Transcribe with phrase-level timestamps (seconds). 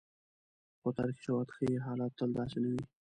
[0.79, 2.81] خو تاریخي شواهد ښيي، حالت تل داسې نه وي.